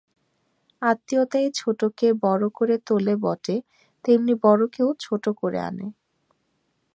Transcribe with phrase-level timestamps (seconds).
[0.81, 3.55] আত্মীয়তায় ছোটোকে বড়ো করে তোলে বটে,
[4.05, 5.87] তেমনি বড়োকেও ছোটো করে আনে।